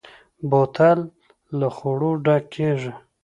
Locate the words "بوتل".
0.49-0.99